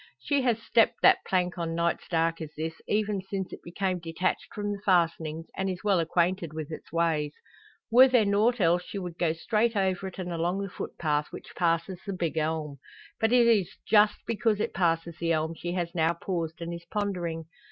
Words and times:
She 0.17 0.41
has 0.41 0.59
stepped 0.59 1.03
that 1.03 1.23
plank 1.27 1.59
on 1.59 1.75
nights 1.75 2.07
dark 2.09 2.41
as 2.41 2.49
this, 2.57 2.81
even 2.87 3.21
since 3.21 3.53
it 3.53 3.61
became 3.61 3.99
detached 3.99 4.51
from 4.51 4.71
the 4.71 4.81
fastenings, 4.83 5.45
and 5.55 5.69
is 5.69 5.83
well 5.83 5.99
acquainted 5.99 6.53
with 6.53 6.71
its 6.71 6.91
ways. 6.91 7.33
Were 7.91 8.07
there 8.07 8.25
nought 8.25 8.59
else, 8.59 8.83
she 8.83 8.97
would 8.97 9.19
go 9.19 9.33
straight 9.33 9.75
over 9.75 10.07
it, 10.07 10.17
and 10.17 10.33
along 10.33 10.63
the 10.63 10.69
footpath, 10.71 11.27
which 11.29 11.53
passes 11.55 11.99
the 12.03 12.13
`big 12.13 12.35
elm.' 12.37 12.79
But 13.19 13.31
it 13.31 13.45
is 13.45 13.77
just 13.87 14.17
because 14.25 14.59
it 14.59 14.73
passes 14.73 15.19
the 15.19 15.33
elm 15.33 15.53
she 15.53 15.73
has 15.73 15.93
now 15.93 16.13
paused 16.13 16.61
and 16.63 16.73
is 16.73 16.85
pondering. 16.89 17.45